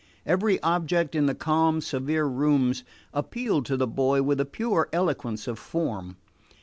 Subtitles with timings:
[0.25, 5.47] Every object in the calm severe rooms appealed to the boy with the pure eloquence
[5.47, 6.17] of form.